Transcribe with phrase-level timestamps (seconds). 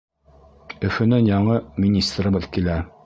[0.89, 2.81] Өфөнән яңы министрыбыҙ килә.